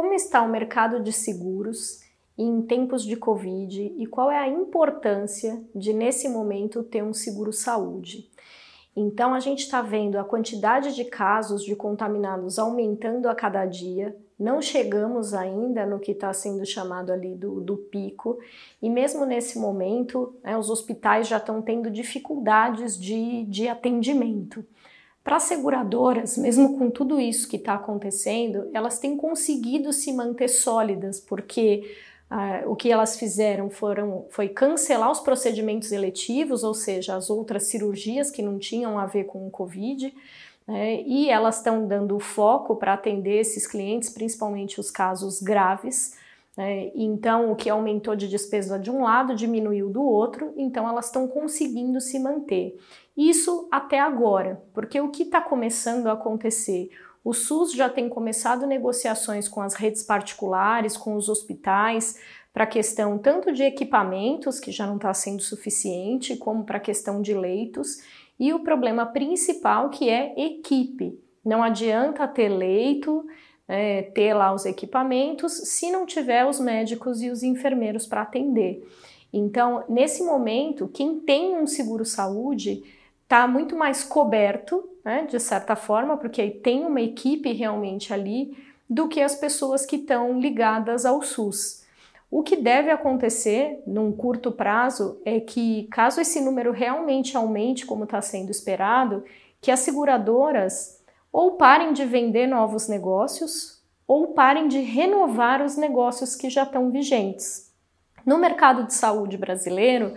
como 0.00 0.14
está 0.14 0.40
o 0.40 0.48
mercado 0.48 1.02
de 1.02 1.12
seguros 1.12 2.00
em 2.38 2.62
tempos 2.62 3.04
de 3.04 3.16
Covid 3.16 3.94
e 3.98 4.06
qual 4.06 4.30
é 4.30 4.38
a 4.38 4.48
importância 4.48 5.62
de, 5.74 5.92
nesse 5.92 6.26
momento, 6.26 6.82
ter 6.82 7.02
um 7.04 7.12
seguro 7.12 7.52
saúde. 7.52 8.30
Então, 8.96 9.34
a 9.34 9.40
gente 9.40 9.58
está 9.58 9.82
vendo 9.82 10.16
a 10.16 10.24
quantidade 10.24 10.94
de 10.94 11.04
casos 11.04 11.62
de 11.62 11.76
contaminados 11.76 12.58
aumentando 12.58 13.28
a 13.28 13.34
cada 13.34 13.66
dia, 13.66 14.16
não 14.38 14.62
chegamos 14.62 15.34
ainda 15.34 15.84
no 15.84 16.00
que 16.00 16.12
está 16.12 16.32
sendo 16.32 16.64
chamado 16.64 17.12
ali 17.12 17.34
do, 17.34 17.60
do, 17.60 17.76
pico, 17.76 18.38
e 18.80 18.88
mesmo 18.88 19.26
nesse 19.26 19.58
momento, 19.58 20.34
né, 20.42 20.56
os 20.56 20.70
hospitais 20.70 21.28
já 21.28 21.36
estão 21.36 21.60
tendo 21.60 21.90
dificuldades 21.90 22.98
de, 22.98 23.44
de 23.44 23.68
atendimento. 23.68 24.64
Para 25.22 25.36
as 25.36 25.42
seguradoras, 25.44 26.38
mesmo 26.38 26.78
com 26.78 26.90
tudo 26.90 27.20
isso 27.20 27.48
que 27.48 27.56
está 27.56 27.74
acontecendo, 27.74 28.70
elas 28.72 28.98
têm 28.98 29.16
conseguido 29.16 29.92
se 29.92 30.12
manter 30.12 30.48
sólidas, 30.48 31.20
porque 31.20 31.94
ah, 32.30 32.62
o 32.66 32.74
que 32.74 32.90
elas 32.90 33.18
fizeram 33.18 33.68
foram, 33.68 34.26
foi 34.30 34.48
cancelar 34.48 35.10
os 35.10 35.20
procedimentos 35.20 35.92
eletivos, 35.92 36.62
ou 36.62 36.72
seja, 36.72 37.16
as 37.16 37.28
outras 37.28 37.64
cirurgias 37.64 38.30
que 38.30 38.40
não 38.40 38.58
tinham 38.58 38.98
a 38.98 39.04
ver 39.04 39.24
com 39.24 39.46
o 39.46 39.50
Covid, 39.50 40.14
né, 40.66 41.02
e 41.02 41.28
elas 41.28 41.56
estão 41.56 41.86
dando 41.86 42.18
foco 42.20 42.76
para 42.76 42.94
atender 42.94 43.40
esses 43.40 43.66
clientes, 43.66 44.08
principalmente 44.10 44.78
os 44.78 44.90
casos 44.90 45.42
graves. 45.42 46.16
Né, 46.56 46.90
então, 46.94 47.52
o 47.52 47.56
que 47.56 47.70
aumentou 47.70 48.16
de 48.16 48.28
despesa 48.28 48.78
de 48.78 48.90
um 48.90 49.02
lado 49.02 49.34
diminuiu 49.34 49.88
do 49.88 50.02
outro, 50.02 50.52
então 50.56 50.88
elas 50.88 51.06
estão 51.06 51.28
conseguindo 51.28 52.00
se 52.00 52.18
manter. 52.18 52.76
Isso 53.16 53.68
até 53.70 54.00
agora, 54.00 54.62
porque 54.74 55.00
o 55.00 55.10
que 55.10 55.22
está 55.24 55.40
começando 55.40 56.06
a 56.08 56.12
acontecer? 56.12 56.90
O 57.22 57.32
SUS 57.32 57.72
já 57.72 57.88
tem 57.88 58.08
começado 58.08 58.66
negociações 58.66 59.46
com 59.46 59.60
as 59.60 59.74
redes 59.74 60.02
particulares, 60.02 60.96
com 60.96 61.14
os 61.14 61.28
hospitais, 61.28 62.18
para 62.52 62.64
a 62.64 62.66
questão 62.66 63.18
tanto 63.18 63.52
de 63.52 63.62
equipamentos, 63.62 64.58
que 64.58 64.72
já 64.72 64.86
não 64.86 64.96
está 64.96 65.12
sendo 65.14 65.42
suficiente, 65.42 66.36
como 66.36 66.64
para 66.64 66.78
a 66.78 66.80
questão 66.80 67.20
de 67.22 67.34
leitos, 67.34 67.98
e 68.38 68.52
o 68.52 68.60
problema 68.60 69.06
principal 69.06 69.90
que 69.90 70.08
é 70.08 70.34
equipe. 70.36 71.18
Não 71.44 71.62
adianta 71.62 72.26
ter 72.26 72.48
leito, 72.48 73.24
é, 73.72 74.02
ter 74.02 74.34
lá 74.34 74.52
os 74.52 74.66
equipamentos, 74.66 75.52
se 75.52 75.92
não 75.92 76.04
tiver 76.04 76.44
os 76.44 76.58
médicos 76.58 77.22
e 77.22 77.30
os 77.30 77.44
enfermeiros 77.44 78.04
para 78.04 78.22
atender. 78.22 78.84
Então, 79.32 79.84
nesse 79.88 80.24
momento, 80.24 80.88
quem 80.88 81.20
tem 81.20 81.56
um 81.56 81.68
seguro 81.68 82.04
saúde 82.04 82.82
está 83.22 83.46
muito 83.46 83.76
mais 83.76 84.02
coberto, 84.02 84.82
né, 85.04 85.24
de 85.30 85.38
certa 85.38 85.76
forma, 85.76 86.16
porque 86.16 86.42
aí 86.42 86.50
tem 86.50 86.84
uma 86.84 87.00
equipe 87.00 87.52
realmente 87.52 88.12
ali, 88.12 88.56
do 88.88 89.06
que 89.06 89.20
as 89.20 89.36
pessoas 89.36 89.86
que 89.86 89.94
estão 89.94 90.40
ligadas 90.40 91.06
ao 91.06 91.22
SUS. 91.22 91.84
O 92.28 92.42
que 92.42 92.56
deve 92.56 92.90
acontecer 92.90 93.80
num 93.86 94.10
curto 94.10 94.50
prazo 94.50 95.20
é 95.24 95.38
que, 95.38 95.86
caso 95.92 96.20
esse 96.20 96.40
número 96.40 96.72
realmente 96.72 97.36
aumente, 97.36 97.86
como 97.86 98.02
está 98.02 98.20
sendo 98.20 98.50
esperado, 98.50 99.22
que 99.60 99.70
as 99.70 99.78
seguradoras 99.78 100.99
ou 101.32 101.52
parem 101.52 101.92
de 101.92 102.04
vender 102.04 102.46
novos 102.46 102.88
negócios 102.88 103.80
ou 104.06 104.28
parem 104.28 104.66
de 104.66 104.80
renovar 104.80 105.62
os 105.62 105.76
negócios 105.76 106.34
que 106.34 106.50
já 106.50 106.64
estão 106.64 106.90
vigentes. 106.90 107.70
No 108.26 108.38
mercado 108.38 108.84
de 108.84 108.92
saúde 108.92 109.38
brasileiro, 109.38 110.14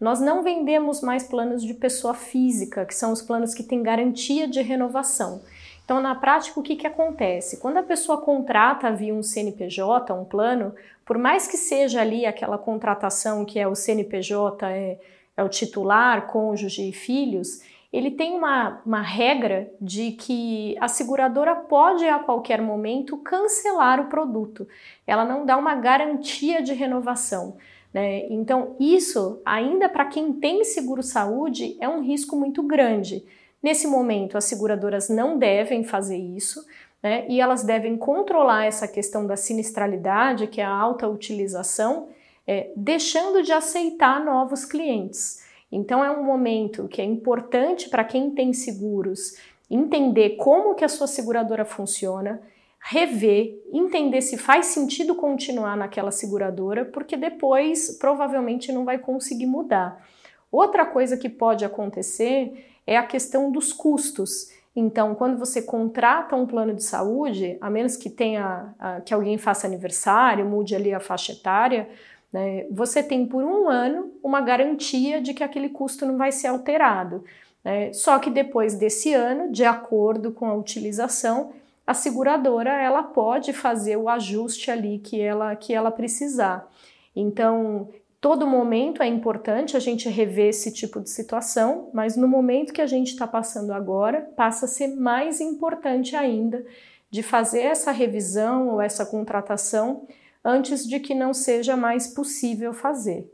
nós 0.00 0.20
não 0.20 0.42
vendemos 0.42 1.00
mais 1.00 1.22
planos 1.22 1.62
de 1.62 1.72
pessoa 1.72 2.12
física, 2.12 2.84
que 2.84 2.94
são 2.94 3.12
os 3.12 3.22
planos 3.22 3.54
que 3.54 3.62
têm 3.62 3.82
garantia 3.82 4.46
de 4.46 4.60
renovação. 4.60 5.42
Então, 5.84 6.00
na 6.00 6.16
prática, 6.16 6.58
o 6.58 6.62
que, 6.62 6.74
que 6.74 6.86
acontece? 6.86 7.58
Quando 7.58 7.76
a 7.76 7.82
pessoa 7.82 8.20
contrata 8.20 8.90
via 8.90 9.14
um 9.14 9.22
CNPJ, 9.22 10.12
um 10.12 10.24
plano, 10.24 10.74
por 11.04 11.16
mais 11.16 11.46
que 11.46 11.56
seja 11.56 12.00
ali 12.00 12.26
aquela 12.26 12.58
contratação 12.58 13.44
que 13.44 13.58
é 13.58 13.68
o 13.68 13.74
CNPJ, 13.76 14.68
é, 14.68 14.98
é 15.36 15.44
o 15.44 15.48
titular, 15.48 16.26
cônjuge 16.26 16.88
e 16.88 16.92
filhos, 16.92 17.60
ele 17.96 18.10
tem 18.10 18.34
uma, 18.34 18.82
uma 18.84 19.00
regra 19.00 19.72
de 19.80 20.12
que 20.12 20.76
a 20.78 20.86
seguradora 20.86 21.56
pode 21.56 22.06
a 22.06 22.18
qualquer 22.18 22.60
momento 22.60 23.16
cancelar 23.16 23.98
o 23.98 24.08
produto. 24.08 24.68
Ela 25.06 25.24
não 25.24 25.46
dá 25.46 25.56
uma 25.56 25.74
garantia 25.74 26.60
de 26.60 26.74
renovação. 26.74 27.56
Né? 27.94 28.26
Então, 28.28 28.76
isso, 28.78 29.40
ainda 29.46 29.88
para 29.88 30.04
quem 30.04 30.30
tem 30.34 30.62
seguro 30.62 31.02
saúde, 31.02 31.74
é 31.80 31.88
um 31.88 32.02
risco 32.02 32.36
muito 32.36 32.62
grande. 32.62 33.24
Nesse 33.62 33.86
momento, 33.86 34.36
as 34.36 34.44
seguradoras 34.44 35.08
não 35.08 35.38
devem 35.38 35.82
fazer 35.82 36.18
isso, 36.18 36.66
né? 37.02 37.24
e 37.30 37.40
elas 37.40 37.62
devem 37.62 37.96
controlar 37.96 38.66
essa 38.66 38.86
questão 38.86 39.26
da 39.26 39.38
sinistralidade, 39.38 40.48
que 40.48 40.60
é 40.60 40.64
a 40.64 40.70
alta 40.70 41.08
utilização, 41.08 42.08
é, 42.46 42.70
deixando 42.76 43.42
de 43.42 43.52
aceitar 43.52 44.22
novos 44.22 44.66
clientes. 44.66 45.45
Então, 45.70 46.04
é 46.04 46.10
um 46.10 46.22
momento 46.22 46.88
que 46.88 47.02
é 47.02 47.04
importante 47.04 47.88
para 47.88 48.04
quem 48.04 48.30
tem 48.30 48.52
seguros 48.52 49.34
entender 49.70 50.36
como 50.36 50.74
que 50.74 50.84
a 50.84 50.88
sua 50.88 51.06
seguradora 51.06 51.64
funciona, 51.64 52.40
rever, 52.78 53.60
entender 53.72 54.20
se 54.20 54.38
faz 54.38 54.66
sentido 54.66 55.14
continuar 55.14 55.76
naquela 55.76 56.12
seguradora, 56.12 56.84
porque 56.84 57.16
depois 57.16 57.98
provavelmente 57.98 58.70
não 58.70 58.84
vai 58.84 58.98
conseguir 58.98 59.46
mudar. 59.46 60.06
Outra 60.52 60.86
coisa 60.86 61.16
que 61.16 61.28
pode 61.28 61.64
acontecer 61.64 62.64
é 62.86 62.96
a 62.96 63.02
questão 63.02 63.50
dos 63.50 63.72
custos. 63.72 64.52
Então, 64.74 65.14
quando 65.14 65.36
você 65.36 65.62
contrata 65.62 66.36
um 66.36 66.46
plano 66.46 66.74
de 66.74 66.84
saúde, 66.84 67.58
a 67.60 67.68
menos 67.68 67.96
que 67.96 68.08
tenha 68.08 68.72
que 69.04 69.12
alguém 69.12 69.36
faça 69.36 69.66
aniversário, 69.66 70.46
mude 70.46 70.76
ali 70.76 70.94
a 70.94 71.00
faixa 71.00 71.32
etária, 71.32 71.88
né, 72.36 72.66
você 72.70 73.02
tem 73.02 73.24
por 73.24 73.42
um 73.42 73.66
ano 73.66 74.12
uma 74.22 74.42
garantia 74.42 75.22
de 75.22 75.32
que 75.32 75.42
aquele 75.42 75.70
custo 75.70 76.04
não 76.04 76.18
vai 76.18 76.30
ser 76.30 76.48
alterado. 76.48 77.24
Né? 77.64 77.94
Só 77.94 78.18
que 78.18 78.28
depois 78.28 78.74
desse 78.74 79.14
ano, 79.14 79.50
de 79.50 79.64
acordo 79.64 80.30
com 80.30 80.44
a 80.44 80.54
utilização, 80.54 81.54
a 81.86 81.94
seguradora 81.94 82.70
ela 82.70 83.02
pode 83.02 83.54
fazer 83.54 83.96
o 83.96 84.06
ajuste 84.06 84.70
ali 84.70 84.98
que 84.98 85.18
ela, 85.18 85.56
que 85.56 85.72
ela 85.72 85.90
precisar. 85.90 86.70
Então, 87.14 87.88
todo 88.20 88.46
momento 88.46 89.02
é 89.02 89.06
importante 89.06 89.74
a 89.74 89.80
gente 89.80 90.06
rever 90.10 90.50
esse 90.50 90.70
tipo 90.70 91.00
de 91.00 91.08
situação, 91.08 91.88
mas 91.90 92.18
no 92.18 92.28
momento 92.28 92.74
que 92.74 92.82
a 92.82 92.86
gente 92.86 93.12
está 93.12 93.26
passando 93.26 93.72
agora, 93.72 94.30
passa 94.36 94.66
a 94.66 94.68
ser 94.68 94.88
mais 94.88 95.40
importante 95.40 96.14
ainda 96.14 96.66
de 97.10 97.22
fazer 97.22 97.60
essa 97.60 97.92
revisão 97.92 98.68
ou 98.68 98.82
essa 98.82 99.06
contratação 99.06 100.06
antes 100.46 100.86
de 100.86 101.00
que 101.00 101.12
não 101.12 101.34
seja 101.34 101.76
mais 101.76 102.06
possível 102.06 102.72
fazer. 102.72 103.28